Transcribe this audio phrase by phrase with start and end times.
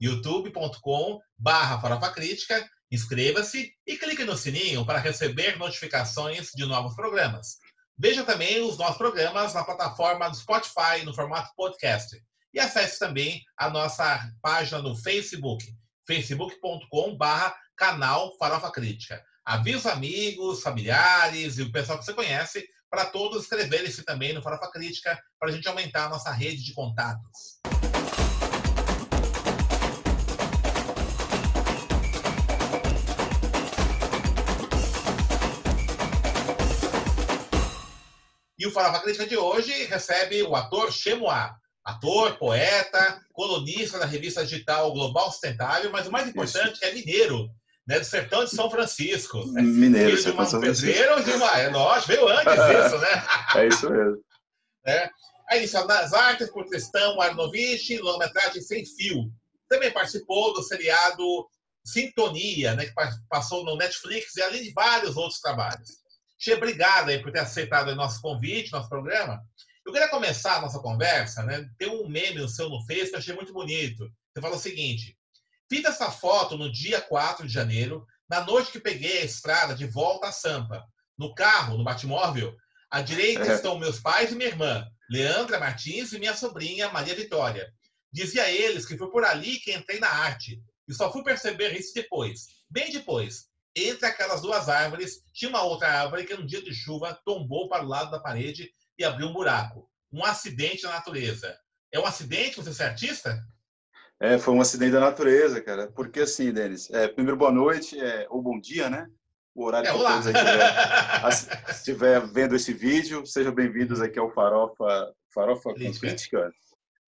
[0.00, 7.58] youtube.com barra Farofa Crítica, inscreva-se e clique no sininho para receber notificações de novos programas.
[7.98, 12.22] Veja também os nossos programas na plataforma do Spotify no formato podcast.
[12.52, 15.64] E acesse também a nossa página no Facebook,
[16.06, 19.22] facebook.com barra canal Farofa Crítica.
[19.44, 24.42] Avise os amigos, familiares e o pessoal que você conhece para todos inscreverem-se também no
[24.42, 27.60] Farofa Crítica para a gente aumentar a nossa rede de contatos.
[38.58, 44.44] E o Farofa Crítica de hoje recebe o ator Chemoá, ator, poeta, colunista da revista
[44.44, 46.84] digital Global Sustentável, mas o mais importante Isso.
[46.84, 47.50] é mineiro,
[47.86, 49.46] né, do sertão de São Francisco.
[49.52, 49.60] Né?
[49.62, 51.58] Mineiro, de uma pedreiro de uma.
[51.58, 53.26] É, lógico, veio antes disso, né?
[53.54, 54.24] É isso mesmo.
[54.86, 55.10] É.
[55.48, 59.30] Aí, iniciado nas artes por Tristão Arnovich, longa-metragem Sem Fio.
[59.68, 61.46] Também participou do seriado
[61.84, 62.94] Sintonia, né, que
[63.28, 66.05] passou no Netflix e além de vários outros trabalhos.
[66.38, 69.42] Che, obrigado aí por ter aceitado o nosso convite, nosso programa.
[69.84, 71.68] Eu queria começar a nossa conversa, né?
[71.78, 74.10] Tem um meme no seu no Face que eu achei muito bonito.
[74.34, 75.16] Você falou o seguinte:
[75.68, 79.86] fiz essa foto no dia 4 de janeiro, na noite que peguei a estrada de
[79.86, 80.84] volta a Sampa.
[81.16, 82.54] No carro, no Batmóvel,
[82.90, 83.54] à direita é.
[83.54, 87.72] estão meus pais e minha irmã, Leandra Martins e minha sobrinha, Maria Vitória.
[88.12, 90.60] Dizia a eles que foi por ali que entrei na arte.
[90.88, 93.46] E só fui perceber isso depois, bem depois,
[93.76, 97.84] entre aquelas duas árvores, tinha uma outra árvore que, num dia de chuva, tombou para
[97.84, 99.86] o lado da parede e abriu um buraco.
[100.10, 101.54] Um acidente na natureza.
[101.92, 103.38] É um acidente você ser artista?
[104.18, 105.88] É, foi um acidente da natureza, cara.
[105.88, 109.06] Porque assim, Denis, é, primeiro boa noite, é, ou bom dia, né?
[109.54, 115.12] O horário é, que todos estiver, estiver vendo esse vídeo, sejam bem-vindos aqui ao Farofa,
[115.34, 116.08] Farofa Crítica.
[116.08, 116.52] Crítica.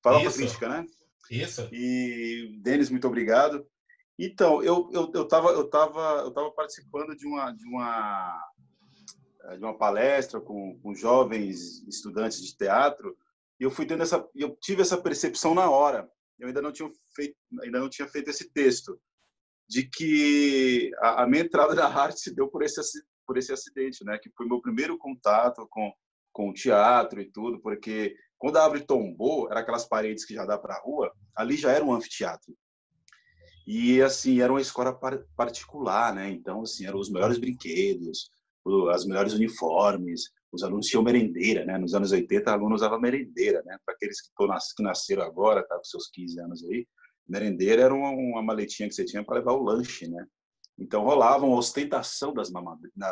[0.03, 0.37] Farofa Isso.
[0.37, 0.87] Crítica, né?
[1.31, 1.69] Isso.
[1.73, 3.67] E, Denis, muito obrigado.
[4.19, 8.53] Então, eu eu eu estava eu tava, eu tava participando de uma de uma
[9.57, 13.17] de uma palestra com, com jovens estudantes de teatro
[13.61, 16.11] e eu fui tendo essa eu tive essa percepção na hora.
[16.39, 19.01] Eu ainda não tinha feito ainda não tinha feito esse texto
[19.69, 22.81] de que a, a minha entrada na arte se deu por esse
[23.27, 24.19] por esse acidente, né?
[24.19, 25.93] Que foi meu primeiro contato com
[26.33, 30.45] com o teatro e tudo, porque quando a árvore tombou, era aquelas paredes que já
[30.45, 32.57] dá para a rua, ali já era um anfiteatro.
[33.71, 34.99] E, assim, era uma escola
[35.37, 36.31] particular, né?
[36.31, 38.31] Então, assim, eram os melhores brinquedos,
[38.91, 41.77] as melhores uniformes, os alunos tinham merendeira, né?
[41.77, 43.77] Nos anos 80, aluno usava merendeira, né?
[43.85, 44.31] Para aqueles que,
[44.75, 46.89] que nasceram agora, tá com seus 15 anos aí,
[47.29, 50.27] merendeira era uma, uma maletinha que você tinha para levar o lanche, né?
[50.79, 52.51] Então rolava uma ostentação das,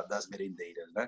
[0.08, 1.06] das merendeiras, né?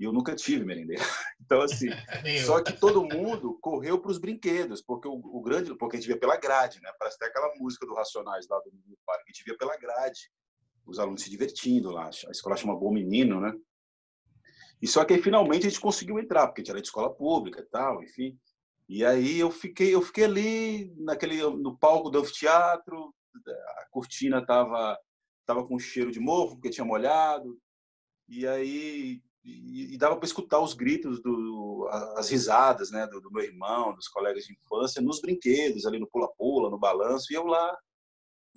[0.00, 1.04] E eu nunca tive merendeira.
[1.50, 1.88] Então, assim,
[2.46, 6.06] só que todo mundo correu para os brinquedos, porque o, o, grande, porque a gente
[6.06, 6.92] via pela grade, né?
[6.96, 10.30] Parece até aquela música do Racionais lá do, do parque, a gente via pela grade,
[10.86, 12.06] os alunos se divertindo lá.
[12.06, 13.52] A escola chama Bom Menino, né?
[14.80, 17.12] E só que aí, finalmente a gente conseguiu entrar, porque a gente era de escola
[17.12, 18.38] pública e tal, enfim.
[18.88, 23.12] E aí eu fiquei, eu fiquei ali naquele no palco do anfiteatro,
[23.78, 24.96] a cortina tava
[25.44, 27.58] tava com cheiro de mofo, porque tinha molhado.
[28.28, 33.30] E aí e, e dava para escutar os gritos, do, as risadas né, do, do,
[33.30, 37.44] meu irmão, dos colegas de infância, nos brinquedos, ali no pula-pula, no balanço, e eu
[37.44, 37.76] lá,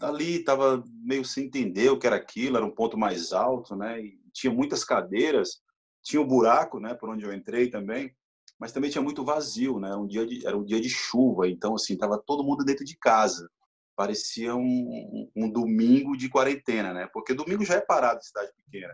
[0.01, 4.01] ali, estava meio sem entender o que era aquilo, era um ponto mais alto, né,
[4.01, 5.61] e tinha muitas cadeiras,
[6.01, 8.13] tinha um buraco, né, por onde eu entrei também,
[8.59, 11.47] mas também tinha muito vazio, né, era um dia de, era um dia de chuva,
[11.47, 13.49] então, assim, estava todo mundo dentro de casa,
[13.95, 18.51] parecia um, um, um domingo de quarentena, né, porque domingo já é parado em cidade
[18.65, 18.93] pequena,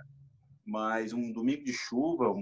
[0.70, 2.34] mas um domingo de chuva,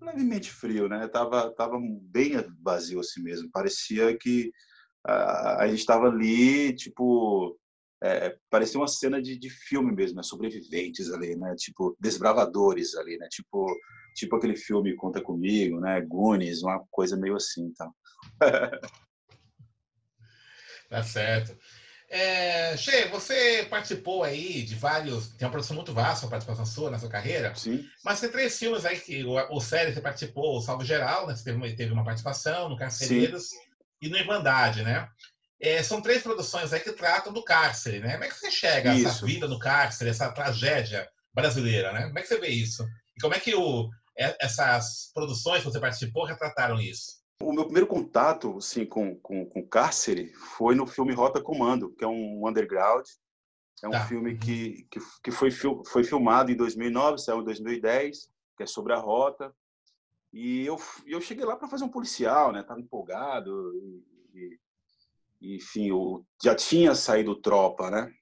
[0.00, 1.06] levemente frio, né?
[1.08, 3.50] Tava, tava bem vazio assim mesmo.
[3.50, 4.50] Parecia que
[5.04, 7.58] a, a gente estava ali, tipo,
[8.02, 10.22] é, parecia uma cena de, de filme mesmo, né?
[10.22, 11.54] sobreviventes ali, né?
[11.56, 13.28] Tipo, desbravadores ali, né?
[13.30, 13.66] Tipo,
[14.14, 16.00] tipo aquele filme Conta Comigo, né?
[16.00, 17.92] Goonies, uma coisa meio assim, então.
[20.88, 21.56] tá certo.
[22.12, 25.28] É, che, você participou aí de vários.
[25.28, 27.54] Tem uma produção muito vasta, uma participação sua na sua carreira.
[27.54, 27.86] Sim.
[28.04, 31.36] Mas tem três filmes aí que o, o série você participou, o Salvo Geral, né?
[31.36, 33.56] Você teve uma, teve uma participação no Carcereiros Sim.
[34.02, 35.08] e no Irmandade, né?
[35.60, 38.12] É, são três produções aí que tratam do cárcere, né?
[38.12, 39.06] Como é que você enxerga isso.
[39.06, 42.06] essa vida no cárcere, essa tragédia brasileira, né?
[42.06, 42.84] Como é que você vê isso?
[43.16, 43.88] E como é que o,
[44.40, 47.19] essas produções que você participou retrataram isso?
[47.42, 52.04] O meu primeiro contato assim, com, com, com cárcere foi no filme Rota Comando, que
[52.04, 53.06] é um underground.
[53.82, 54.06] É um tá.
[54.06, 58.92] filme que, que, que foi, foi filmado em 2009, saiu em 2010, que é sobre
[58.92, 59.54] a rota.
[60.32, 60.76] E eu,
[61.06, 62.62] eu cheguei lá para fazer um policial, né?
[62.62, 63.72] Tava empolgado
[64.34, 64.58] e,
[65.40, 68.12] e enfim, eu já tinha saído tropa, né?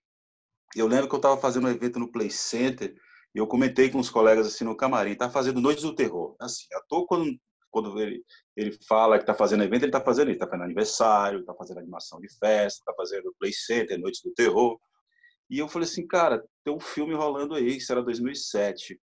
[0.77, 2.95] Eu lembro que eu estava fazendo um evento no Play Center
[3.35, 6.37] e eu comentei com os colegas assim no camarim, tá fazendo Noites do Terror.
[6.39, 7.39] Assim, ator quando
[7.71, 8.23] quando ele,
[8.57, 12.21] ele fala que está fazendo evento, ele está fazendo está fazendo aniversário, está fazendo animação
[12.21, 14.79] de festa, está fazendo play center, noites do terror.
[15.51, 19.01] E eu falei assim, cara, tem um filme rolando aí, isso era 2007.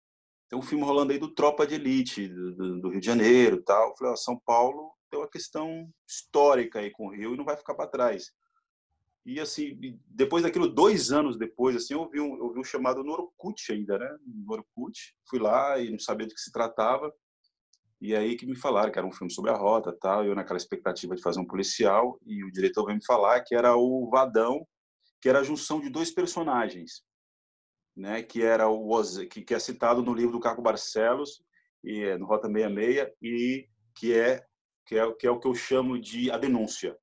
[0.49, 3.89] Tem um filme rolando aí do Tropa de Elite, do, do Rio de Janeiro tal.
[3.89, 7.45] Eu falei, ó, São Paulo tem uma questão histórica aí com o Rio e não
[7.45, 8.31] vai ficar para trás.
[9.25, 13.03] E assim, depois daquilo, dois anos depois, assim, eu vi um, eu vi um chamado
[13.03, 14.17] no Orkut ainda, né?
[14.23, 15.15] No Orkut.
[15.27, 17.11] Fui lá e não sabia do que se tratava.
[18.05, 20.35] E aí que me falaram que era um filme sobre a rota, tal, e eu
[20.35, 24.07] naquela expectativa de fazer um policial, e o diretor veio me falar que era o
[24.11, 24.63] Vadão,
[25.19, 27.01] que era a junção de dois personagens,
[27.97, 31.43] né, que era o que, que é citado no livro do Caco Barcelos,
[31.83, 34.45] e é no Rota 66, e que é
[34.85, 36.95] que é, que é o que eu chamo de a denúncia,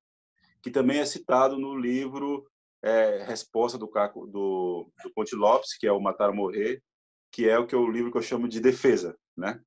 [0.61, 2.49] que também é citado no livro
[2.81, 6.81] é, Resposta do Caco do, do Ponte Lopes, que é o Matar ou Morrer,
[7.29, 9.59] que é o que o livro que eu chamo de defesa, né?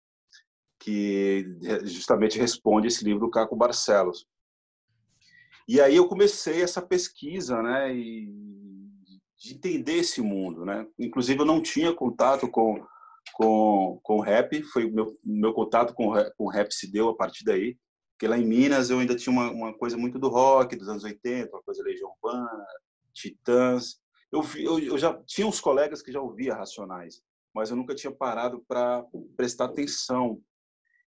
[0.86, 1.44] Que
[1.82, 4.24] justamente responde esse livro do Caco Barcelos.
[5.66, 10.86] E aí eu comecei essa pesquisa, né, de entender esse mundo, né?
[10.96, 12.86] Inclusive eu não tinha contato com
[13.34, 17.76] com com rap, foi meu meu contato com com rap se deu a partir daí,
[18.12, 21.02] porque lá em Minas eu ainda tinha uma, uma coisa muito do rock dos anos
[21.02, 22.64] 80, uma coisa Legião Urbana,
[23.12, 24.00] Titãs.
[24.30, 27.20] Eu, eu, eu já tinha uns colegas que já ouvia Racionais,
[27.52, 29.04] mas eu nunca tinha parado para
[29.36, 30.40] prestar atenção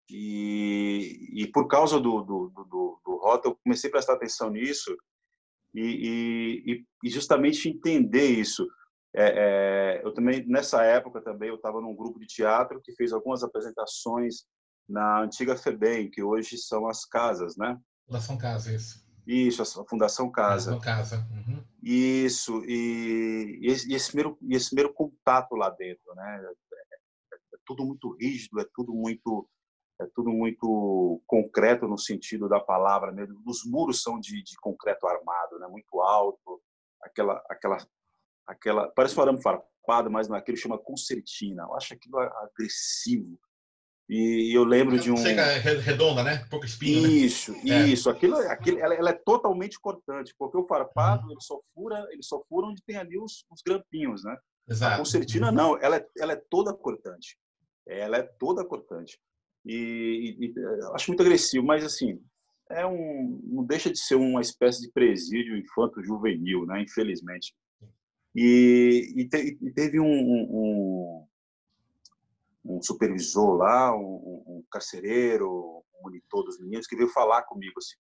[0.10, 4.96] e, e por causa do, do, do, do, Rota, eu comecei a prestar atenção nisso
[5.74, 8.68] e, e, e justamente entender isso.
[9.16, 13.14] É, é, eu também, nessa época também, eu estava num grupo de teatro que fez
[13.14, 14.44] algumas apresentações
[14.88, 17.78] na antiga FEBEM, que hoje são as casas, né?
[18.06, 19.04] Fundação Casa, isso.
[19.26, 20.74] Isso, a Fundação Casa.
[20.74, 21.28] Fundação Casa.
[21.32, 21.64] Uhum.
[21.82, 26.46] Isso, e, e, esse, e, esse primeiro, esse primeiro contato lá dentro, né?
[26.46, 29.50] É, é tudo muito rígido, é tudo muito
[30.00, 33.42] é tudo muito concreto no sentido da palavra mesmo.
[33.46, 35.68] Os muros são de, de concreto armado, né?
[35.68, 36.62] Muito alto,
[37.02, 37.78] aquela, aquela,
[38.46, 41.64] aquela parece um arame farpado, mas naquele chama concertina.
[41.64, 43.40] Eu acho aquilo agressivo.
[44.08, 45.18] E eu lembro de um.
[45.18, 45.44] Chega
[45.80, 46.46] redonda, né?
[46.50, 47.08] Pouco espinho.
[47.08, 47.88] Isso, né?
[47.88, 48.08] isso.
[48.08, 48.12] É.
[48.14, 52.44] Aquilo, aquilo, ela, ela, é totalmente cortante, porque o farpado ele só fura, ele só
[52.48, 54.38] fura onde tem ali os, os grampinhos, né?
[54.70, 54.96] Exato.
[54.96, 55.56] A concertina uhum.
[55.56, 57.38] não, ela é, ela é toda cortante.
[57.88, 59.20] Ela é toda cortante.
[59.66, 60.54] E, e, e,
[60.94, 62.22] acho muito agressivo, mas assim,
[62.70, 66.82] é um, não deixa de ser uma espécie de presídio infanto-juvenil, né?
[66.82, 67.56] Infelizmente.
[68.36, 71.28] E, e, te, e teve um, um,
[72.66, 77.96] um, supervisor lá, um, um carcereiro, um monitor dos meninos, que veio falar comigo assim.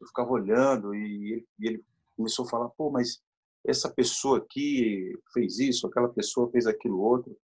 [0.00, 1.84] Eu ficava olhando e ele, e ele
[2.16, 3.22] começou a falar: pô, mas
[3.64, 7.36] essa pessoa aqui fez isso, aquela pessoa fez aquilo outro.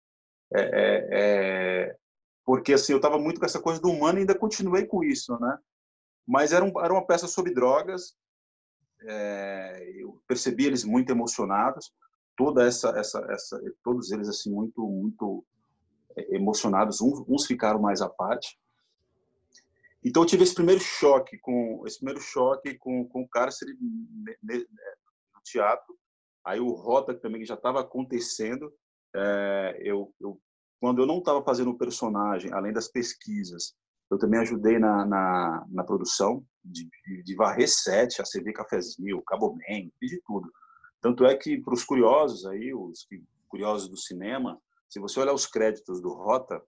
[0.55, 1.97] É, é, é,
[2.47, 5.37] porque assim eu estava muito com essa coisa do humano e ainda continuei com isso,
[5.41, 5.59] né?
[6.25, 8.17] Mas era, um, era uma peça sobre drogas,
[9.03, 11.93] é, eu percebi eles muito emocionados,
[12.37, 15.45] toda essa, essa, essa, todos eles assim muito, muito
[16.17, 18.57] é, emocionados, uns, uns ficaram mais à parte.
[20.05, 25.43] Então eu tive esse primeiro choque com esse primeiro choque com, com o cárcere no
[25.43, 25.99] teatro.
[26.45, 28.73] Aí o Rota também já estava acontecendo,
[29.17, 30.41] é, eu, eu
[30.81, 33.75] quando eu não estava fazendo o personagem, além das pesquisas,
[34.11, 36.89] eu também ajudei na, na, na produção de,
[37.25, 40.51] de varrer sete, a CV Cafezinho, Cabo Man, de tudo.
[41.01, 43.07] Tanto é que, para os curiosos aí, os
[43.49, 46.63] curiosos do cinema, se você olhar os créditos do Rota,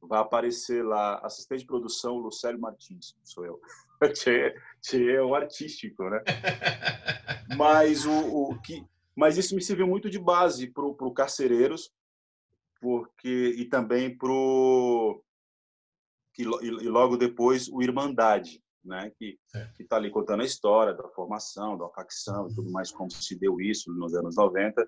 [0.00, 3.60] vai aparecer lá assistente de produção Lucélio Martins, sou eu.
[4.12, 4.54] Tchê
[5.12, 6.22] é um artístico, né?
[7.56, 11.92] Mas o, o que, mas isso me serviu muito de base para o Carcereiros,
[12.82, 15.24] porque e também pro
[16.36, 19.38] e, e logo depois o Irmandade, né, que
[19.78, 23.60] está ali contando a história da formação, da facção e tudo mais como se deu
[23.60, 24.84] isso nos anos 90.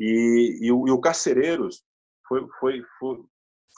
[0.00, 1.84] E, e, o, e o Carcereiros
[2.26, 3.24] foi, foi, foi,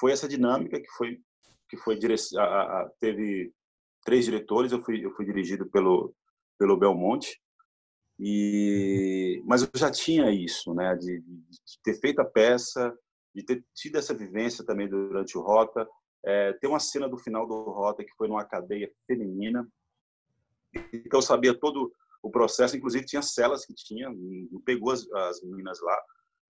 [0.01, 1.21] foi essa dinâmica que foi
[1.69, 2.15] que foi dire...
[2.39, 3.53] a, a, teve
[4.05, 6.15] três diretores, eu fui eu fui dirigido pelo
[6.59, 7.39] pelo Belmonte.
[8.19, 12.97] E, mas eu já tinha isso, né, de, de ter feito a peça,
[13.35, 15.89] de ter tido essa vivência também durante o Rota.
[16.25, 19.69] É, tem uma cena do final do Rota que foi numa cadeia feminina,
[20.73, 25.43] que eu sabia todo o processo, inclusive tinha celas que tinha, não pegou as, as
[25.43, 26.03] meninas lá,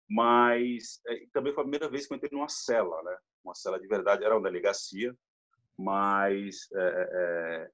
[0.08, 3.16] mas é, também foi a primeira vez que eu entrei numa cela, né?
[3.44, 5.14] Uma cela de verdade, era uma delegacia,
[5.76, 7.70] mas é, é,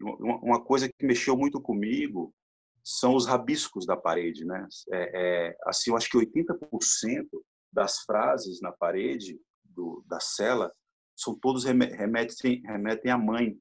[0.00, 2.34] uma, uma, coisa que mexeu muito comigo
[2.82, 4.66] são os rabiscos da parede, né?
[4.90, 7.28] É, é assim, eu acho que 80%
[7.74, 10.72] das frases na parede do, da cela
[11.16, 13.58] são todos remetem remetem à mãe.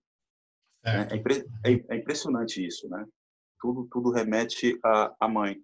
[0.84, 1.08] Né?
[1.12, 3.06] É, impre, é, é, impressionante isso, né?
[3.60, 5.62] Tudo tudo remete à, à mãe.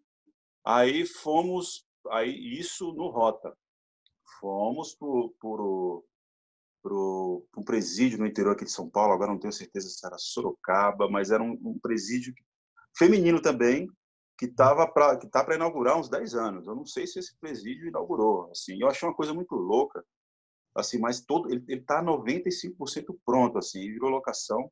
[0.65, 3.55] Aí fomos aí isso no rota.
[4.39, 6.03] Fomos por, por
[6.81, 10.17] para um presídio no interior aqui de São Paulo, agora não tenho certeza se era
[10.17, 12.33] Sorocaba, mas era um, um presídio
[12.97, 13.87] feminino também,
[14.39, 16.65] que estava para que tá para inaugurar uns 10 anos.
[16.65, 18.81] Eu não sei se esse presídio inaugurou, assim.
[18.81, 20.01] Eu achei uma coisa muito louca,
[20.73, 24.71] assim, mas todo ele está 95% pronto, assim, virou locação.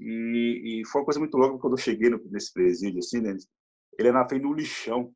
[0.00, 3.36] E, e, foi uma coisa muito louca quando eu cheguei nesse presídio, assim, né?
[3.96, 5.14] Ele é na frente do lixão.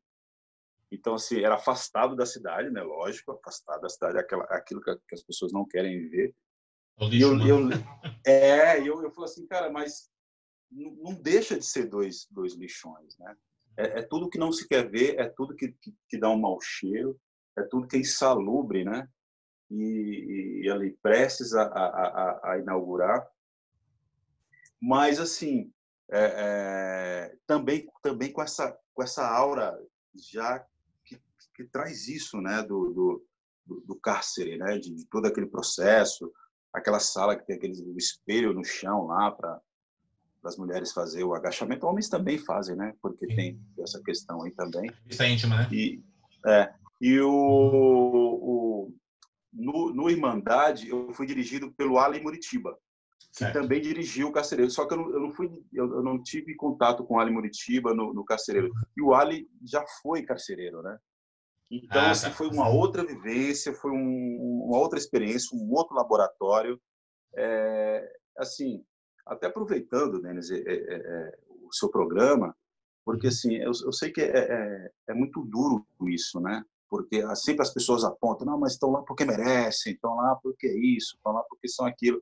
[0.89, 2.81] Então, assim, era afastado da cidade, né?
[2.81, 6.33] Lógico, afastado da cidade, aquela, aquilo que, as pessoas não querem ver.
[7.01, 7.69] O lixo, e eu, eu,
[8.25, 10.09] é, eu, eu falo assim, cara, mas
[10.71, 13.35] não deixa de ser dois, dois lixões, né?
[13.77, 16.39] É, é, tudo que não se quer ver, é tudo que, que, que, dá um
[16.39, 17.19] mau cheiro,
[17.57, 19.07] é tudo que é insalubre, né?
[19.69, 23.25] E, e, e ali prestes a, a, a, inaugurar.
[24.79, 25.71] Mas, assim,
[26.09, 26.33] é,
[27.31, 29.77] é, também, também com, essa, com essa aura
[30.13, 30.65] já
[31.05, 31.21] que,
[31.55, 32.61] que traz isso, né?
[32.63, 33.27] Do, do,
[33.85, 34.77] do cárcere, né?
[34.77, 36.31] De, de, todo aquele processo,
[36.73, 39.61] aquela sala que tem aquele espelho no chão lá para
[40.41, 42.93] das mulheres fazer o agachamento, homens também fazem, né?
[43.01, 43.35] Porque Sim.
[43.35, 44.91] tem essa questão aí também.
[45.07, 45.69] Isso é íntima, né?
[45.71, 46.03] E,
[46.47, 48.93] é, e o, o
[49.53, 52.77] no, no, Irmandade, eu fui dirigido pelo Ali Muritiba,
[53.33, 53.53] que certo.
[53.53, 54.71] também dirigiu o Carcereiro.
[54.71, 57.31] Só que eu não, eu não fui, eu, eu, não tive contato com o Ali
[57.31, 58.71] Muritiba no, no Carcereiro.
[58.97, 60.97] E o Ali já foi carcereiro, né?
[61.69, 62.31] Então, ah, assim, tá.
[62.31, 66.81] foi uma outra vivência, foi um, uma outra experiência, um outro laboratório.
[67.33, 68.83] É, assim,
[69.25, 72.55] até aproveitando, Denis, é, é, é, o seu programa,
[73.05, 76.63] porque assim, eu, eu sei que é, é, é, muito duro isso, né?
[76.89, 80.77] Porque sempre as pessoas apontam, não, mas estão lá porque merecem, estão lá porque é
[80.77, 82.21] isso, estão lá porque são aquilo.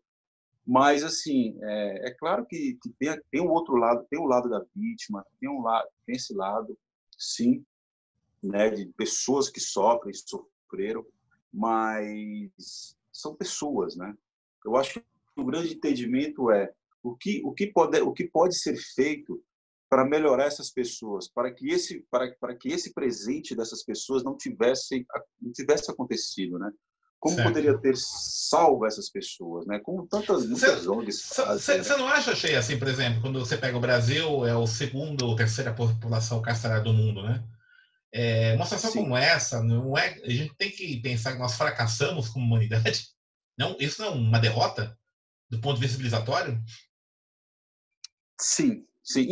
[0.66, 4.28] Mas assim, é, é claro que, que tem, tem um outro lado, tem o um
[4.28, 6.78] lado da vítima, tem um lado, tem esse lado,
[7.18, 7.66] sim,
[8.42, 11.06] né, de pessoas que sofrem, sofreram,
[11.52, 14.16] mas são pessoas, né?
[14.64, 16.72] Eu acho que o grande entendimento é
[17.10, 19.42] o que, o que, pode, o que pode ser feito
[19.90, 24.38] para melhorar essas pessoas, para que esse, para, para que esse presente dessas pessoas não
[24.38, 25.06] tivesse,
[25.42, 26.72] não tivesse acontecido, né?
[27.20, 27.48] Como certo.
[27.48, 29.80] poderia ter salvo essas pessoas, né?
[29.80, 31.98] Como tantas muitas ONGs Você né?
[31.98, 35.36] não acha, cheia assim, por exemplo, quando você pega o Brasil, é o segundo ou
[35.36, 37.44] terceira população carcerária do mundo, né?
[38.14, 39.00] É, uma situação Sim.
[39.02, 43.10] como essa, não é, a gente tem que pensar que nós fracassamos como humanidade.
[43.58, 44.98] Não, isso não é uma derrota
[45.50, 46.62] do ponto de vista civilizatório?
[48.40, 49.28] Sim, sim.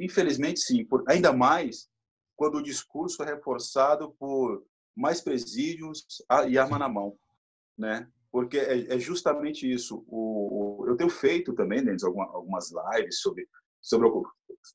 [0.00, 0.84] Infelizmente, sim.
[0.84, 1.88] Por, ainda mais
[2.36, 4.64] quando o discurso é reforçado por
[4.96, 6.04] mais presídios
[6.48, 7.16] e arma na mão,
[7.76, 8.08] né?
[8.30, 10.04] Porque é, é justamente isso.
[10.08, 13.46] O, o, eu tenho feito também, Denis, alguma, algumas lives sobre
[13.84, 14.08] sobre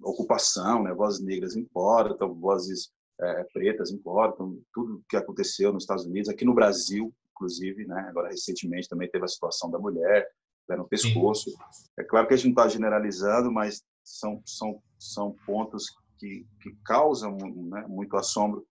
[0.03, 0.93] ocupação, né?
[0.93, 6.53] Vozes negras importam, vozes é, pretas importam, tudo que aconteceu nos Estados Unidos, aqui no
[6.53, 8.05] Brasil, inclusive, né?
[8.07, 10.29] Agora recentemente também teve a situação da mulher,
[10.69, 11.49] né, no pescoço.
[11.49, 11.57] Sim.
[11.99, 15.88] É claro que a gente não está generalizando, mas são, são, são pontos
[16.19, 18.65] que, que causam né, muito assombro.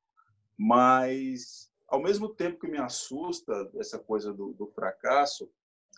[0.57, 5.51] Mas, ao mesmo tempo que me assusta essa coisa do, do fracasso,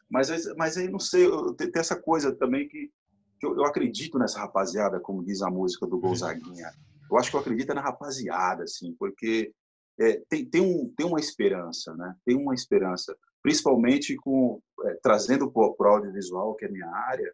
[0.09, 2.91] mas, mas aí não sei, tem, tem essa coisa também que,
[3.39, 6.73] que eu, eu, acredito nessa rapaziada, como diz a música do Gonzaguinha.
[7.11, 9.53] Eu acho que eu acredito na rapaziada, assim, porque
[9.99, 12.15] é, tem, tem, um, tem uma esperança, né?
[12.25, 17.33] Tem uma esperança principalmente com é, trazendo para o audiovisual, que é minha área,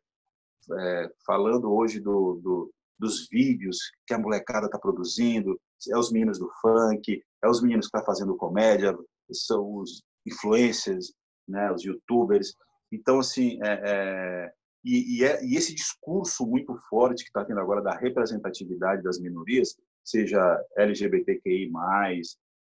[0.72, 5.58] é, falando hoje do, do, dos vídeos que a molecada está produzindo,
[5.90, 8.96] é os meninos do funk, é os meninos que estão tá fazendo comédia,
[9.30, 11.12] são os influencers,
[11.46, 12.54] né, os youtubers.
[12.90, 14.52] Então, assim, é, é,
[14.84, 19.18] e, e, é, e, esse discurso muito forte que está tendo agora da representatividade das
[19.18, 21.70] minorias, seja LGBTQI+,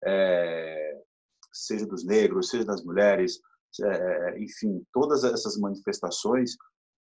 [0.06, 1.02] é,
[1.54, 3.40] seja dos negros, seja das mulheres,
[3.82, 6.56] é, é, enfim, todas essas manifestações,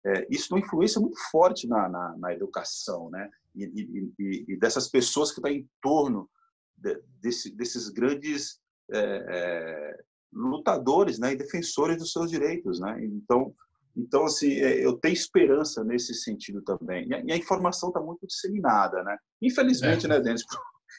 [0.06, 3.28] é, isso tem uma influência muito forte na, na, na educação, né?
[3.54, 6.30] E, e, e, dessas pessoas que estão tá em torno
[6.76, 10.00] de, desse, desses grandes é, é,
[10.32, 11.32] lutadores, né?
[11.32, 13.04] E defensores dos seus direitos, né?
[13.04, 13.54] Então,
[13.96, 17.08] então assim, é, eu tenho esperança nesse sentido também.
[17.08, 19.18] E a, e a informação está muito disseminada, né?
[19.42, 20.08] Infelizmente, é.
[20.08, 20.44] né, Denis?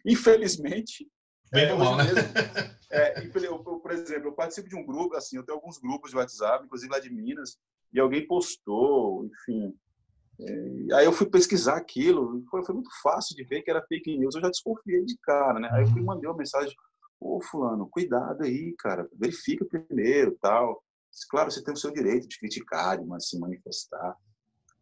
[0.05, 1.07] Infelizmente,
[1.51, 2.05] Bem é, mal, né?
[2.05, 2.19] Mesmo,
[2.89, 6.17] é, eu, por exemplo, eu participo de um grupo, assim, eu tenho alguns grupos de
[6.17, 7.57] WhatsApp, inclusive lá de Minas,
[7.93, 9.75] e alguém postou, enfim.
[10.39, 14.17] É, aí eu fui pesquisar aquilo, foi, foi, muito fácil de ver que era fake
[14.17, 15.69] news, eu já desconfiei de cara, né?
[15.73, 16.73] Aí eu fui mandei uma mensagem,
[17.19, 20.81] ô fulano, cuidado aí, cara, verifica primeiro, tal.
[21.29, 24.15] Claro, você tem o seu direito de criticar, de se manifestar.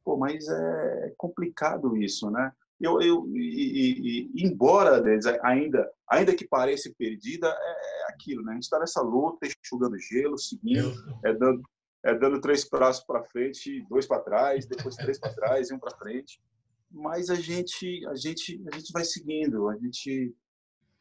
[0.03, 2.51] Pô, mas é complicado isso, né?
[2.79, 5.03] Eu, eu e, e, embora
[5.43, 8.51] ainda ainda que pareça perdida é, é aquilo né?
[8.51, 10.93] A gente está nessa luta enxugando gelo seguindo
[11.23, 11.61] é dando
[12.03, 15.79] é dando três passos para frente dois para trás depois três para trás e um
[15.79, 16.41] para frente.
[16.89, 20.33] Mas a gente a gente a gente vai seguindo a gente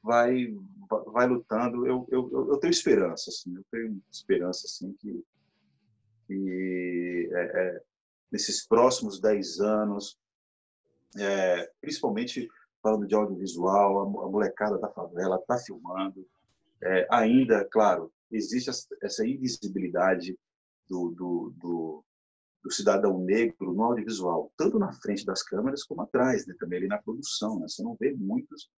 [0.02, 0.52] vai
[1.06, 1.86] vai lutando.
[1.86, 5.24] Eu eu, eu tenho esperança assim eu tenho esperança assim que
[6.26, 7.82] que é, é,
[8.32, 10.18] nesses próximos dez anos
[11.16, 12.48] é, principalmente
[12.82, 16.26] falando de audiovisual, a molecada da favela está filmando.
[16.82, 18.70] É, ainda, claro, existe
[19.02, 20.38] essa invisibilidade
[20.88, 22.04] do, do, do,
[22.62, 26.54] do, cidadão negro no audiovisual, tanto na frente das câmeras como atrás, né?
[26.58, 27.58] também ali na produção.
[27.58, 27.68] Né?
[27.68, 28.70] Você não vê muitos,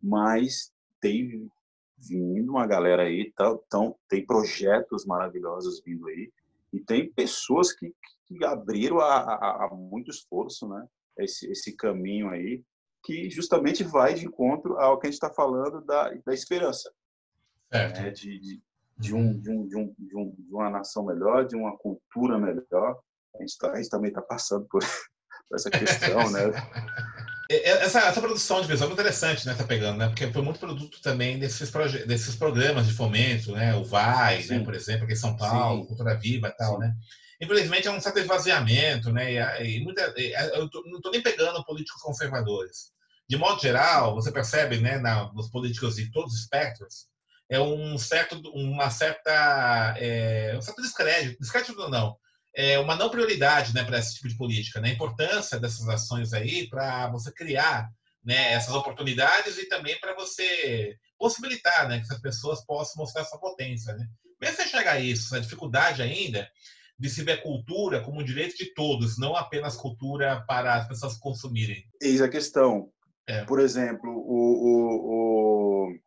[0.00, 1.50] mas tem
[1.98, 6.30] vindo uma galera aí, tá, tão, tem projetos maravilhosos vindo aí,
[6.72, 7.92] e tem pessoas que,
[8.26, 10.86] que abriram a, a, a muito esforço, né?
[11.18, 12.62] Esse, esse caminho aí,
[13.04, 16.90] que justamente vai de encontro ao que a gente está falando da, da esperança.
[17.72, 18.10] Né?
[18.10, 18.62] De, de,
[18.98, 22.38] de, um, de, um, de, um, de, um, de uma nação melhor, de uma cultura
[22.38, 22.98] melhor.
[23.36, 26.40] A gente, tá, a gente também está passando por, por, essa questão, né?
[27.50, 29.54] Essa, essa produção de visual é interessante, né?
[29.54, 30.08] Tá pegando, né?
[30.08, 31.72] Porque foi muito produto também desses,
[32.06, 33.74] desses programas de fomento, né?
[33.74, 34.62] O VAI, né?
[34.62, 35.86] por exemplo, aqui em São Paulo, Sim.
[35.86, 36.80] Cultura Viva e tal, Sim.
[36.80, 36.94] né?
[37.40, 39.32] Infelizmente, é um certo esvaziamento, né?
[39.62, 40.02] E, e muita,
[40.54, 42.92] eu tô, não estou nem pegando políticos conservadores.
[43.28, 47.06] De modo geral, você percebe, né, na, nos políticos de todos os espectros,
[47.50, 52.16] é um certo, uma certa, é, um certo descrédito, descrédito não,
[52.54, 54.88] é uma não prioridade, né, para esse tipo de política, né?
[54.90, 57.90] A importância dessas ações aí para você criar,
[58.24, 63.38] né, essas oportunidades e também para você possibilitar, né, que essas pessoas possam mostrar sua
[63.38, 64.06] potência, né?
[64.40, 66.48] Mesmo chegar isso, a dificuldade ainda
[66.98, 71.16] de se ver cultura como um direito de todos, não apenas cultura para as pessoas
[71.16, 71.84] consumirem.
[72.02, 72.90] Eis a questão.
[73.26, 73.44] É.
[73.44, 75.98] Por exemplo, o, o, o,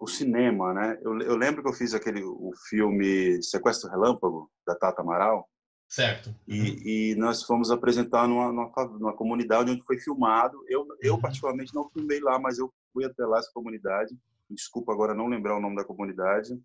[0.00, 0.98] o, cinema, né?
[1.02, 5.48] Eu, eu lembro que eu fiz aquele o filme Sequestro Relâmpago, da Tata Amaral.
[5.88, 6.28] Certo.
[6.28, 6.54] Uhum.
[6.54, 10.56] E, e, nós fomos apresentar numa, numa, numa, comunidade onde foi filmado.
[10.66, 11.20] Eu, eu uhum.
[11.20, 14.16] particularmente, não filmei lá, mas eu fui até lá, essa comunidade.
[14.48, 16.58] Desculpa agora não lembrar o nome da comunidade.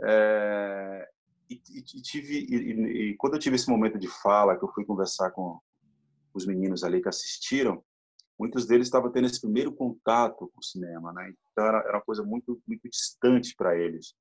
[0.00, 1.08] É,
[1.50, 4.84] e, e, tive e, e, quando eu tive esse momento de fala que eu fui
[4.84, 5.58] conversar com
[6.34, 7.82] os meninos ali que assistiram
[8.38, 11.32] muitos deles estavam tendo esse primeiro contato com o cinema né?
[11.52, 14.14] Então era, era uma coisa muito muito distante para eles.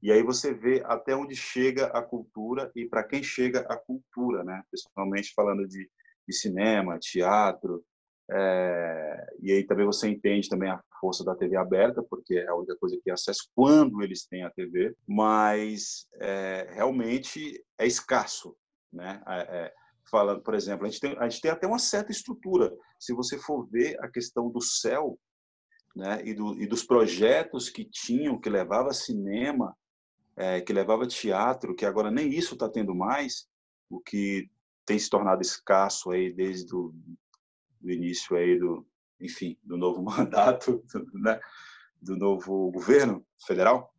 [0.00, 4.44] E aí você vê até onde chega a cultura e para quem chega a cultura
[4.44, 4.62] né?
[4.70, 5.90] Principalmente falando de,
[6.26, 7.84] de cinema teatro
[8.30, 12.54] é, e aí também você entende também a força da TV aberta, porque é a
[12.54, 18.54] única coisa que acesso quando eles têm a TV, mas é, realmente é escasso,
[18.92, 19.22] né?
[19.26, 19.74] É, é,
[20.10, 22.70] falando, por exemplo, a gente, tem, a gente tem até uma certa estrutura.
[22.98, 25.18] Se você for ver a questão do céu,
[25.96, 29.74] né, e, do, e dos projetos que tinham, que levava cinema,
[30.36, 33.48] é, que levava teatro, que agora nem isso está tendo mais,
[33.90, 34.48] o que
[34.84, 36.94] tem se tornado escasso aí desde o
[37.80, 38.86] do início aí do,
[39.20, 41.40] enfim, do novo mandato, né,
[42.00, 43.92] do novo governo federal.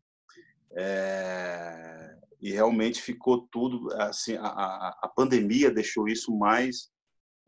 [0.71, 6.91] É, e realmente ficou tudo assim, a, a, pandemia deixou isso mais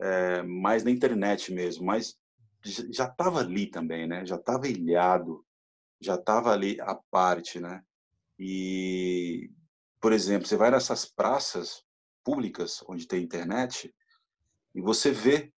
[0.02, 2.18] é, mais na internet mesmo, mas
[2.92, 4.26] já estava ali também, né?
[4.26, 5.46] Já estava ilhado,
[6.00, 7.84] já estava ali a parte, né?
[8.38, 9.52] E,
[10.00, 11.84] por exemplo, você vai nessas praças
[12.24, 13.94] públicas onde tem internet
[14.74, 15.52] e você vê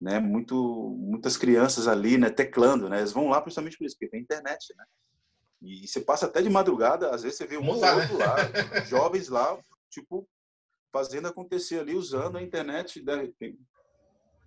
[0.00, 0.18] né?
[0.18, 2.30] Muito, muitas crianças ali, né?
[2.30, 2.98] Teclando, né?
[2.98, 4.84] Eles vão lá principalmente por isso, porque tem internet, né?
[5.62, 8.36] E você passa até de madrugada, às vezes você vê um ou outro lá,
[8.86, 9.58] jovens lá,
[9.90, 10.26] tipo,
[10.90, 13.30] fazendo acontecer ali, usando a internet, né?
[13.38, 13.58] tem,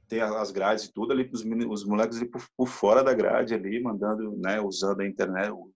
[0.08, 3.54] tem as grades e tudo ali, os, os moleques ali por, por, fora da grade
[3.54, 4.60] ali, mandando, né?
[4.60, 5.72] Usando a internet, o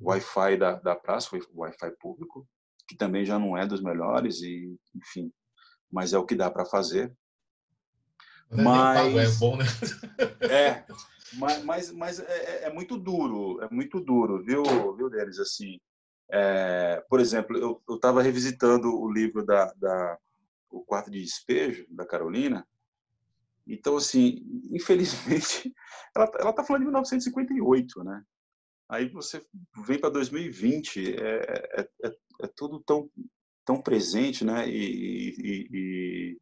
[0.00, 2.46] Wi-Fi da, da praça, o Wi-Fi público,
[2.88, 5.32] que também já não é dos melhores, e enfim,
[5.90, 7.16] mas é o que dá para fazer.
[8.50, 9.64] Mas, mas é bom, né?
[10.50, 10.84] é,
[11.34, 14.62] mas, mas, mas é, é, é, muito duro, é muito duro, viu,
[14.96, 15.38] viu, Denis?
[15.38, 15.80] Assim,
[16.30, 20.18] é, por exemplo, eu estava revisitando o livro da, da
[20.70, 22.66] o quarto de despejo da Carolina.
[23.66, 24.38] Então, assim,
[24.70, 25.74] infelizmente,
[26.14, 28.22] ela ela está falando de 1958, né?
[28.88, 29.44] Aí você
[29.84, 33.10] vem para 2020, é, é, é, é, tudo tão
[33.64, 34.68] tão presente, né?
[34.68, 36.38] E, e, e,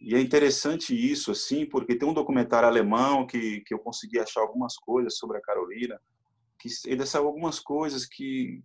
[0.00, 4.40] e, é interessante isso, assim, porque tem um documentário alemão que, que eu consegui achar
[4.40, 6.00] algumas coisas sobre a Carolina,
[6.58, 8.62] que ainda saiu algumas coisas que,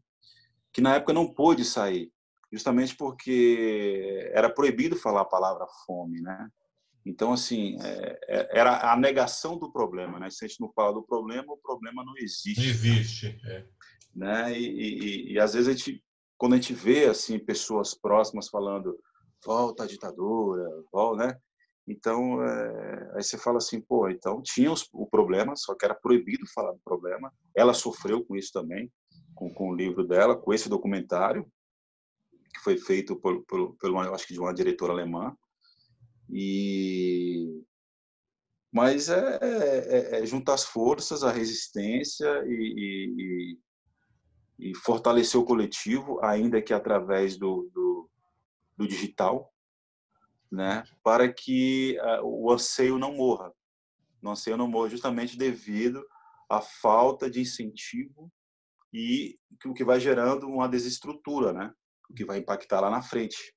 [0.71, 2.11] que na época não pôde sair,
[2.51, 6.49] justamente porque era proibido falar a palavra fome, né?
[7.05, 10.29] Então, assim, é, é, era a negação do problema, né?
[10.29, 12.59] Se a gente não fala do problema, o problema não existe.
[12.59, 13.65] Não existe, é.
[14.15, 14.59] Né?
[14.59, 16.03] E, e, e, às vezes a gente
[16.39, 18.97] quando a gente vê assim pessoas próximas falando
[19.43, 21.39] volta a ditadura, volta, né?
[21.87, 25.95] Então, é, aí você fala assim, pô, então tinha os, o problema, só que era
[25.95, 27.33] proibido falar do problema.
[27.55, 28.91] Ela sofreu com isso também,
[29.33, 31.51] com, com o livro dela, com esse documentário,
[32.53, 35.35] que foi feito por, por, por uma, acho que de uma diretora alemã.
[36.29, 37.63] E
[38.71, 43.57] mas é, é, é, juntar as forças, a resistência e,
[44.59, 47.88] e, e fortalecer o coletivo, ainda que através do, do,
[48.79, 49.53] do digital,
[50.49, 53.53] né, para que uh, o anseio não morra.
[54.23, 56.03] O anseio não morra justamente devido
[56.49, 58.31] à falta de incentivo
[58.91, 61.73] e o que vai gerando uma desestrutura, né,
[62.09, 63.53] o que vai impactar lá na frente.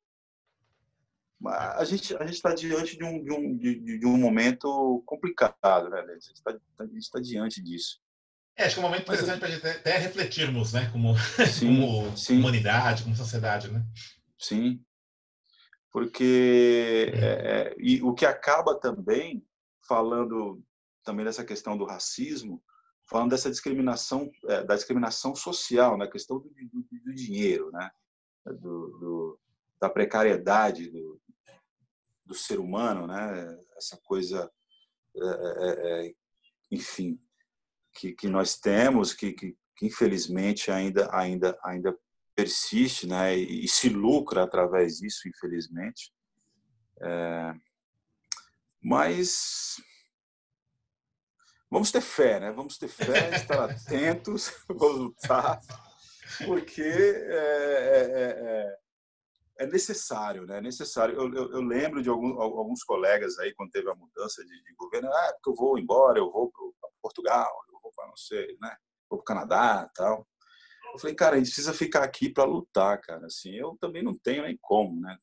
[1.45, 5.91] A gente a gente está diante de um, de um, de, de um momento complicado,
[5.91, 6.01] né?
[6.01, 8.01] A gente está tá diante disso.
[8.57, 10.89] É, acho que é um momento interessante para a gente até refletirmos, né?
[10.93, 11.17] Como,
[11.53, 12.39] sim, como sim.
[12.39, 13.85] humanidade, como sociedade, né?
[14.39, 14.81] Sim.
[15.93, 19.47] Porque é, e o que acaba também
[19.87, 20.63] falando
[21.05, 22.63] também dessa questão do racismo,
[23.05, 26.11] falando dessa discriminação, é, da discriminação social, na né?
[26.11, 27.91] questão do, do, do, dinheiro, né?
[28.47, 29.41] Do, do,
[29.81, 31.21] da precariedade do,
[32.25, 33.59] do ser humano, né?
[33.77, 34.51] Essa coisa,
[35.15, 36.15] é
[36.71, 37.21] enfim,
[37.93, 41.99] que, que nós temos, que, que, que, infelizmente ainda, ainda, ainda
[42.35, 46.13] persiste né, e, se lucra através disso, infelizmente.
[47.01, 47.55] É,
[48.81, 49.77] mas
[51.71, 52.53] vamos ter fé, né?
[52.53, 55.61] Vamos ter fé, estar atentos, vamos lutar,
[56.45, 58.77] porque é, é,
[59.61, 60.59] é, é, necessário, né?
[60.59, 61.15] É necessário.
[61.15, 64.75] Eu, eu, eu, lembro de alguns, alguns colegas aí quando teve a mudança de, de
[64.75, 67.53] governo, ah, porque eu vou embora, eu vou para Portugal,
[67.95, 68.77] para não sei, né?
[69.09, 70.27] Vou para o Canadá tal.
[70.93, 73.27] Eu falei, cara, a gente precisa ficar aqui para lutar, cara.
[73.27, 75.17] Assim, eu também não tenho nem como, né?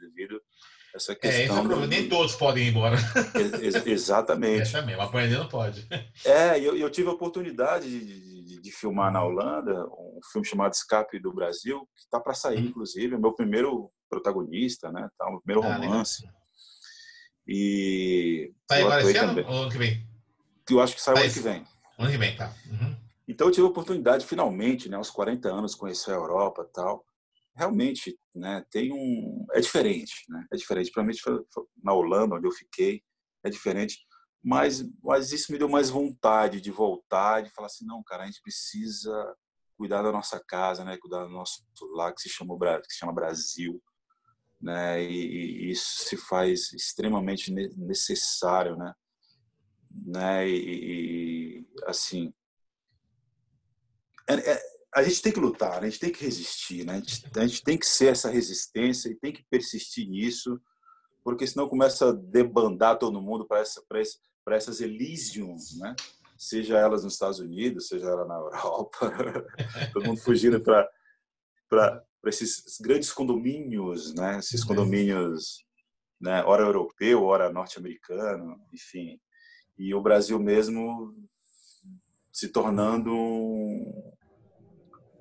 [0.00, 1.40] Devido a essa questão.
[1.40, 1.86] É, esse é do...
[1.86, 2.96] Nem todos podem ir embora.
[3.60, 4.74] Ex exatamente.
[4.74, 5.86] É também, mas não pode.
[6.24, 10.72] É, eu, eu tive a oportunidade de, de, de, filmar na Holanda um filme chamado
[10.72, 12.66] Escape do Brasil, que está para sair, uhum.
[12.66, 15.08] inclusive, é meu primeiro protagonista, né?
[15.18, 16.22] Tá, o primeiro ah, romance.
[16.22, 16.42] Legal.
[17.48, 18.52] E.
[18.70, 20.06] Sai agora esse ano ou ano que vem?
[20.70, 21.64] Eu acho que sai o ano que vem.
[21.98, 22.54] Ano que vem, tá.
[22.70, 23.01] Uhum.
[23.28, 27.04] Então eu tive a oportunidade, finalmente, né, aos 40 anos, conhecer a Europa tal.
[27.54, 29.46] Realmente, né, tem um...
[29.52, 30.46] É diferente, né?
[30.52, 30.90] É diferente.
[30.90, 31.22] Principalmente
[31.82, 33.02] na Holanda, onde eu fiquei,
[33.44, 33.98] é diferente.
[34.42, 38.26] Mas, mas isso me deu mais vontade de voltar, de falar assim, não, cara, a
[38.26, 39.36] gente precisa
[39.76, 40.96] cuidar da nossa casa, né?
[40.96, 41.62] Cuidar do nosso
[41.94, 43.80] lar que se chama, que se chama Brasil.
[44.60, 45.02] Né?
[45.02, 48.94] E, e isso se faz extremamente necessário, né?
[50.06, 50.48] né?
[50.48, 52.32] E, e assim,
[54.34, 54.62] é, é,
[54.94, 55.86] a gente tem que lutar, né?
[55.86, 56.94] a gente tem que resistir, né?
[56.94, 60.60] A gente, a gente, tem que ser essa resistência e tem que persistir nisso,
[61.24, 64.18] porque senão começa a debandar todo mundo para essa, essa,
[64.48, 65.94] essas Elysiums, né?
[66.36, 69.12] Seja elas nos Estados Unidos, seja ela na Europa,
[69.92, 70.88] todo mundo fugindo para
[71.68, 74.38] para esses grandes condomínios, né?
[74.38, 75.64] Esses condomínios,
[76.20, 76.44] né?
[76.44, 79.18] Ora europeu, ora norte-americano, enfim,
[79.78, 81.14] e o Brasil mesmo
[82.30, 83.10] se tornando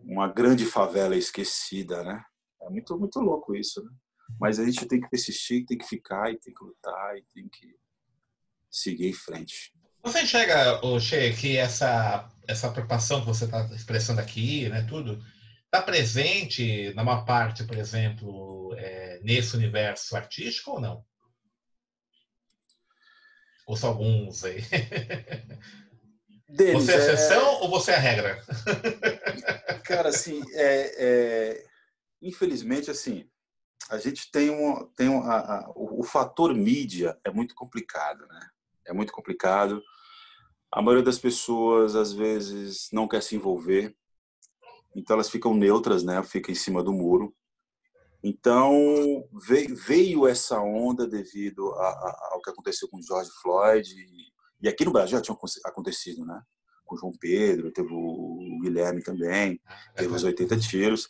[0.04, 2.24] uma grande favela esquecida, né?
[2.62, 3.92] É muito muito louco isso, né?
[4.40, 7.50] Mas a gente tem que persistir, tem que ficar e tem que lutar e tem
[7.50, 7.76] que
[8.70, 9.74] seguir em frente.
[10.04, 15.24] Você enxerga, Che, que essa essa preocupação que você está expressando aqui, né, tudo,
[15.66, 21.06] está presente numa parte, por exemplo, é, nesse universo artístico ou não?
[23.68, 24.62] Ou só alguns aí?
[26.52, 27.62] Deles, você é a é, exceção é...
[27.62, 28.44] ou você é a regra?
[29.86, 31.66] Cara, assim, é, é...
[32.22, 33.30] infelizmente, assim,
[33.90, 38.26] a gente tem um, tem um, a, a, o, o, fator mídia é muito complicado,
[38.28, 38.50] né?
[38.86, 39.82] É muito complicado.
[40.72, 43.96] A maioria das pessoas às vezes não quer se envolver,
[44.96, 46.22] então elas ficam neutras, né?
[46.24, 47.34] Fica em cima do muro.
[48.24, 54.32] Então veio, veio essa onda devido a, a, ao que aconteceu com George Floyd e,
[54.62, 56.42] e, aqui no Brasil já tinha acontecido, né?
[56.86, 61.10] Com João Pedro, teve o Guilherme também, ah, teve os 80 tiros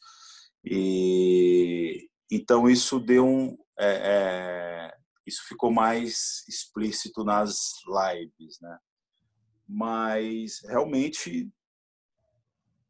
[0.63, 8.77] e então isso deu um é, é, isso ficou mais explícito nas lives, né?
[9.67, 11.51] Mas realmente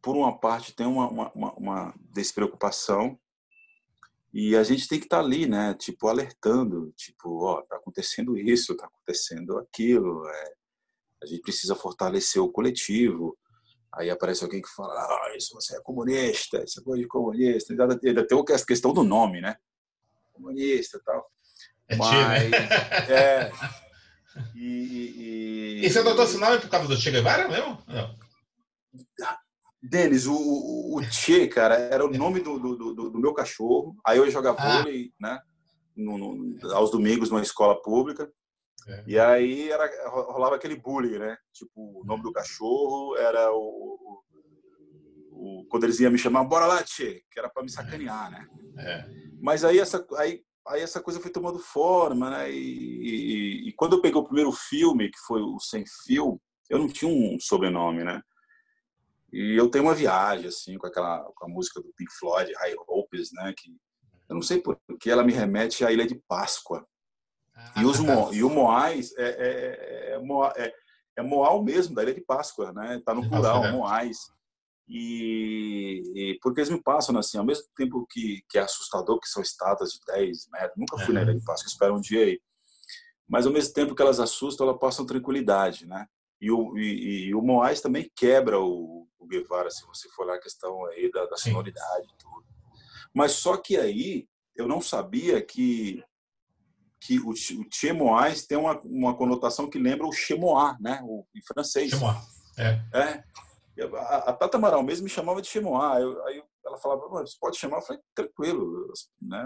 [0.02, 3.20] por uma parte tem uma, uma, uma despreocupação
[4.34, 5.74] e a gente tem que estar tá ali, né?
[5.74, 10.54] Tipo, alertando, tipo, ó, tá acontecendo isso, tá acontecendo aquilo, é,
[11.24, 13.38] a gente precisa fortalecer o coletivo.
[13.94, 17.74] Aí aparece alguém que fala, ah, isso você é comunista, isso é coisa de comunista.
[17.74, 19.58] Ainda, tem a questão do nome, né?
[20.32, 21.30] Comunista e tal.
[21.90, 22.54] É Mas,
[23.10, 23.52] é,
[24.56, 25.90] e, e, e...
[25.90, 27.84] você adotou esse nome por causa do Che Guevara mesmo?
[27.86, 28.16] Não.
[29.82, 33.96] Denis, o, o Che, cara, era o nome do, do, do, do meu cachorro.
[34.06, 34.78] Aí eu jogar ah.
[34.78, 35.40] vôlei, né?
[35.96, 38.32] No, no, aos domingos numa escola pública.
[38.88, 39.04] É.
[39.08, 41.38] E aí era, rolava aquele bullying, né?
[41.52, 44.24] Tipo, o nome do cachorro era o,
[45.32, 48.32] o, o quando eles iam me chamar, bora lá, Che, que era para me sacanear,
[48.32, 48.48] né?
[48.78, 49.06] É.
[49.42, 52.52] Mas aí essa, aí, aí essa coisa foi tomando forma, né?
[52.52, 56.40] E, e, e, quando eu peguei o primeiro filme, que foi o Sem Fio,
[56.70, 58.22] eu não tinha um sobrenome, né?
[59.32, 62.76] E eu tenho uma viagem, assim, com aquela com a música do Pink Floyd, High
[62.88, 63.54] Hopes, né?
[63.58, 63.72] Que
[64.30, 66.86] eu não sei por que ela me remete à Ilha de Páscoa.
[67.56, 70.74] Ah, e, os Mo, e o Moais é, é, é, é,
[71.18, 73.02] é Moal mesmo, da Ilha de Páscoa, né?
[73.06, 73.72] Tá no plural, é.
[73.72, 74.18] Moais.
[74.88, 79.28] E, e, porque eles me passam assim, ao mesmo tempo que, que é assustador, que
[79.28, 82.42] são estátuas de 10 metros, nunca fui na Ilha de Páscoa, espero um dia aí.
[83.28, 86.06] Mas ao mesmo tempo que elas assustam, elas passam tranquilidade, né?
[86.42, 90.36] E o, e, e o Moais também quebra o, o Guevara, se você for lá
[90.36, 92.46] a questão aí da, da sonoridade e tudo.
[93.14, 96.04] Mas só que aí eu não sabia que
[97.04, 101.02] que o, o Chemois tem uma, uma conotação que lembra o Chemois, né?
[101.04, 101.90] O, em francês.
[101.90, 102.18] Chemois,
[102.60, 102.80] é.
[102.94, 103.24] é.
[103.98, 106.00] A, a Tata Amaral mesmo me chamava de Chemois.
[106.00, 107.78] Eu, aí ela falava, você pode chamar?
[107.78, 108.94] Eu falei, tranquilo.
[109.22, 109.44] Né?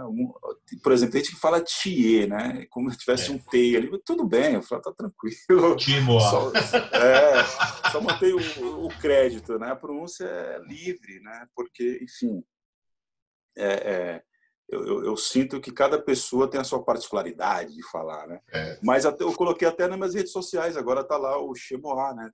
[0.81, 2.65] Por exemplo, tem gente que fala Thier, né?
[2.69, 3.33] Como se tivesse é.
[3.33, 4.01] um T ali.
[4.05, 5.79] Tudo bem, eu falei, tá tranquilo.
[5.79, 6.23] Chemois.
[6.23, 9.71] Só, é, só mantei o, o, crédito, né?
[9.71, 11.47] A pronúncia é livre, né?
[11.55, 12.43] Porque, enfim,
[13.57, 14.23] é, é
[14.67, 18.39] eu, eu, eu, sinto que cada pessoa tem a sua particularidade de falar, né?
[18.51, 18.79] É.
[18.81, 22.31] Mas até, eu coloquei até nas minhas redes sociais, agora tá lá o Chemois, né?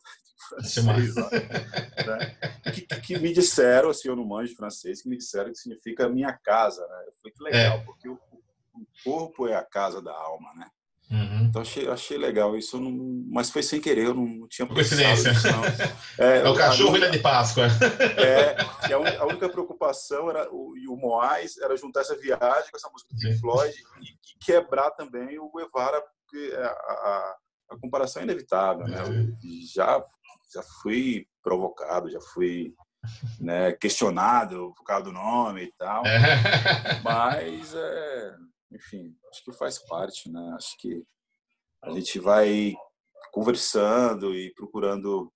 [0.50, 2.38] Francês, lá, né?
[2.74, 6.34] Que, que, me disseram, assim, eu não manjo francês, que me disseram que significa minha
[6.34, 7.06] casa, né?
[7.22, 7.84] Foi que legal, é.
[7.84, 10.67] porque o, o corpo é a casa da alma, né?
[11.12, 11.47] Uhum.
[11.50, 12.91] Então achei, achei legal isso, não,
[13.30, 15.32] mas foi sem querer, eu não, não tinha Coincidência.
[16.17, 17.67] É, é, o cachorro Ilha de Páscoa.
[18.17, 18.56] É,
[18.93, 22.89] a, a, única preocupação era o, e o Moais era juntar essa viagem com essa
[22.89, 27.36] música do Pink Floyd e, e, quebrar também o Guevara, porque a, a,
[27.71, 29.04] a comparação é inevitável, né?
[29.74, 30.04] já
[30.54, 32.74] já fui provocado, já fui
[33.39, 36.19] né, questionado por causa do nome e tal, é.
[37.04, 38.36] mas é,
[38.71, 40.53] enfim, acho que faz parte, né?
[40.55, 41.03] Acho que
[41.84, 42.73] a gente vai
[43.31, 45.31] conversando e procurando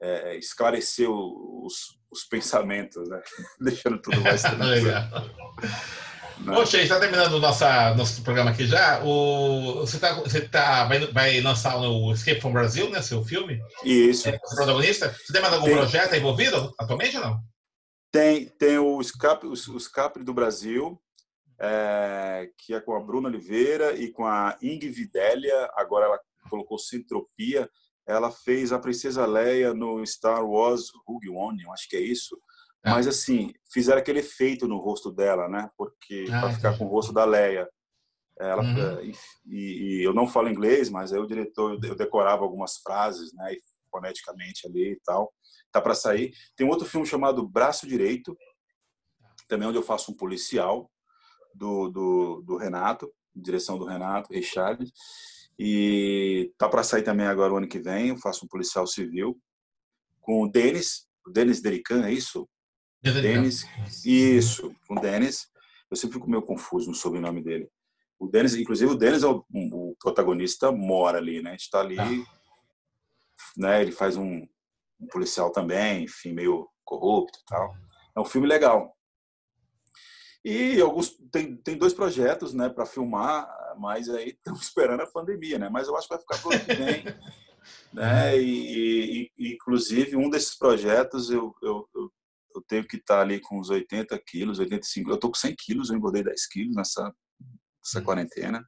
[0.00, 1.74] é, esclarecer os,
[2.10, 3.20] os, pensamentos, né?
[3.60, 4.86] Deixando tudo mais tranquilo.
[6.40, 6.54] Né?
[6.54, 9.04] Poxa, está terminando nossa, nosso programa aqui já.
[9.04, 13.02] O, você, tá, você tá, vai, vai lançar o Escape from Brasil, né?
[13.02, 13.60] Seu filme?
[13.84, 14.28] Isso.
[14.28, 15.12] É, protagonista.
[15.12, 15.76] Você tem mais algum tem.
[15.76, 17.40] projeto envolvido atualmente ou não?
[18.10, 21.00] Tem, tem o Escape, o, o Escape do Brasil,
[21.60, 26.78] é, que é com a Bruna Oliveira e com a Ing Vidélia, agora ela colocou
[26.78, 27.70] Centropia,
[28.06, 32.40] ela fez a Princesa Leia no Star Wars Rogue One, acho que é isso.
[32.82, 32.92] Ah.
[32.92, 35.70] Mas assim, fizeram aquele efeito no rosto dela, né?
[35.76, 37.68] Porque ah, para ficar com o rosto da Leia.
[38.38, 39.12] Ela, uhum.
[39.44, 43.54] e, e, eu não falo inglês, mas aí o diretor eu decorava algumas frases, né?
[43.90, 45.30] Foneticamente ali e tal.
[45.70, 46.32] Tá para sair.
[46.56, 48.34] Tem outro filme chamado Braço Direito,
[49.46, 50.90] também onde eu faço um policial
[51.54, 54.90] do, do, do Renato, direção do Renato, Richard.
[55.58, 59.38] E tá para sair também agora o ano que vem, eu faço um policial civil
[60.20, 62.48] com o Denis, o Denis Derican, é isso?
[63.02, 63.66] Denis,
[64.04, 65.48] isso, com o Denis.
[65.90, 67.68] Eu sempre fico meio confuso no sobrenome dele.
[68.18, 71.50] O Denis, inclusive o Denis é o, o protagonista, mora ali, né?
[71.50, 72.26] A gente está ali, ah.
[73.56, 73.82] né?
[73.82, 74.46] Ele faz um,
[75.00, 77.74] um policial também, enfim, meio corrupto e tal.
[78.14, 78.94] É um filme legal.
[80.44, 83.46] E alguns tem, tem dois projetos, né, para filmar,
[83.78, 85.68] mas aí estamos esperando a pandemia, né?
[85.68, 87.04] Mas eu acho que vai ficar ano que vem.
[87.92, 88.38] né?
[88.38, 92.12] E, e, inclusive um desses projetos eu, eu, eu,
[92.54, 95.10] eu tenho que estar ali com uns 80 quilos, 85.
[95.10, 97.14] Eu estou com 100 quilos, eu engordei 10 quilos nessa,
[97.82, 98.04] nessa uhum.
[98.04, 98.64] quarentena.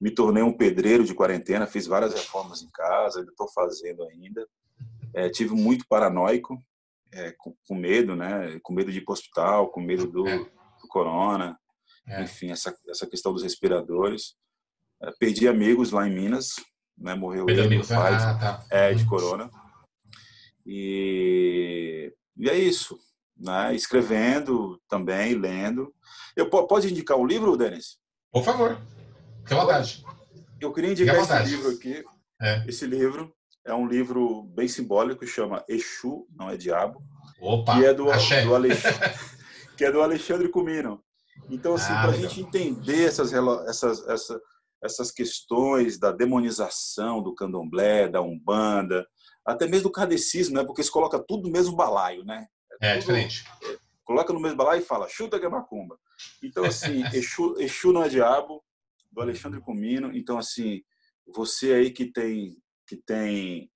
[0.00, 4.46] Me tornei um pedreiro de quarentena, fiz várias reformas em casa, ainda estou fazendo ainda.
[5.14, 6.62] É, tive muito paranoico,
[7.12, 8.60] é, com, com, medo, né?
[8.62, 10.57] Com medo de ir para o hospital, com medo do, é.
[10.88, 11.58] Corona,
[12.08, 12.22] é.
[12.22, 14.34] enfim, essa, essa questão dos respiradores.
[15.00, 16.54] É, perdi amigos lá em Minas,
[16.96, 17.14] né?
[17.14, 18.66] Morreu ele, meu pai, ah, tá.
[18.70, 19.48] é, de corona.
[20.66, 22.98] E, e é isso,
[23.36, 23.74] né?
[23.74, 25.94] Escrevendo também, lendo.
[26.34, 27.98] Eu pode indicar um livro, Denis?
[28.32, 28.80] Por favor,
[29.40, 30.04] fique à vontade.
[30.60, 32.04] Eu queria indicar esse livro aqui.
[32.40, 32.64] É.
[32.68, 33.32] Esse livro
[33.64, 37.02] é um livro bem simbólico, chama Exu, não é diabo.
[37.40, 39.18] Opa, que é do, do Alexandre,
[39.78, 41.00] que é do Alexandre Comino.
[41.48, 44.40] Então, assim, ah, para a gente entender essas, essas, essa,
[44.82, 49.06] essas questões da demonização do candomblé, da umbanda,
[49.46, 50.64] até mesmo do kardecismo, né?
[50.64, 52.48] Porque se coloca tudo no mesmo balaio, né?
[52.82, 53.44] É, é diferente.
[53.62, 55.96] É, coloca no mesmo balaio e fala, chuta que é macumba.
[56.42, 58.62] Então, assim, Exu, Exu não é diabo,
[59.12, 60.10] do Alexandre Comino.
[60.12, 60.82] Então, assim,
[61.24, 63.70] você aí que tem, que tem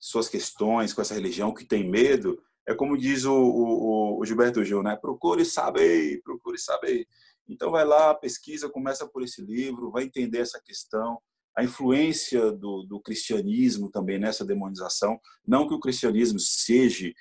[0.00, 4.64] suas questões com essa religião, que tem medo, é como diz o, o, o Gilberto
[4.64, 4.96] Gil, né?
[4.96, 7.06] Procure saber, procure saber.
[7.48, 11.18] Então vai lá, pesquisa, começa por esse livro, vai entender essa questão,
[11.56, 15.18] a influência do, do cristianismo também nessa demonização.
[15.46, 17.12] Não que o cristianismo seja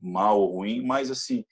[0.00, 1.44] mal ou ruim, mas assim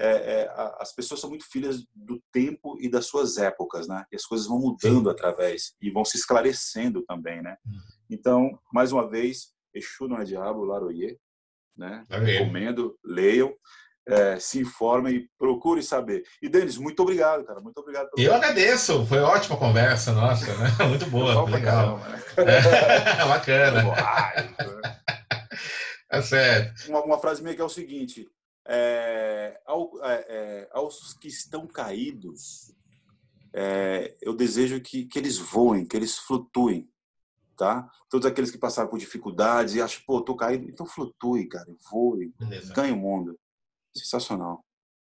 [0.00, 4.06] é, é, as pessoas são muito filhas do tempo e das suas épocas, né?
[4.12, 7.56] E as coisas vão mudando através e vão se esclarecendo também, né?
[7.66, 7.78] Hum.
[8.08, 11.18] Então, mais uma vez, Exu não é diabo, Laroye,
[11.78, 12.04] né?
[12.10, 13.54] Recomendo, leiam
[14.08, 16.22] é, se informe e procure saber.
[16.42, 17.60] E, Denis, muito obrigado, cara.
[17.60, 18.08] Muito obrigado.
[18.16, 19.04] Eu agradeço.
[19.06, 20.70] Foi ótima conversa nossa, né?
[20.88, 21.44] Muito boa.
[21.44, 21.98] Legal.
[21.98, 22.22] Caramba, né?
[22.38, 23.82] é, bacana.
[26.10, 26.88] É certo.
[26.88, 28.26] Uma, uma, frase minha que é o seguinte:
[28.66, 32.72] é, ao, é, é aos que estão caídos,
[33.52, 36.88] é, eu desejo que, que eles voem, que eles flutuem.
[37.58, 37.90] Tá?
[38.08, 42.32] Todos aqueles que passaram por dificuldades e acham, pô, tô caído, então flutue, cara, voe,
[42.72, 43.36] ganhe o mundo.
[43.92, 44.64] Sensacional.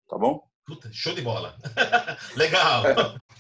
[0.07, 0.47] Tá bom?
[0.67, 1.57] Puta, show de bola.
[2.37, 2.85] Legal.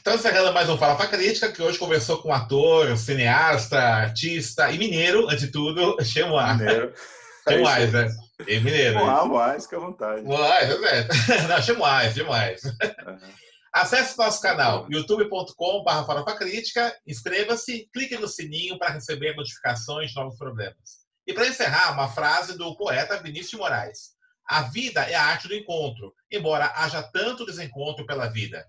[0.00, 5.28] Então, encerrando mais um Fala Crítica, que hoje conversou com ator, cineasta, artista e mineiro,
[5.28, 6.56] antes de tudo, Chemois.
[6.58, 6.92] Mineiro.
[7.46, 8.08] É né?
[8.48, 9.04] E mineiro.
[9.28, 10.22] Mais, que à vontade.
[10.22, 12.64] Mais, é Não, Chemois, demais.
[12.64, 13.18] Uhum.
[13.74, 21.04] Acesse nosso canal youtube.com.br Crítica, inscreva-se, clique no sininho para receber notificações de novos problemas.
[21.26, 24.14] E para encerrar, uma frase do poeta Vinícius Moraes.
[24.46, 28.64] A vida é a arte do encontro, embora haja tanto desencontro pela vida.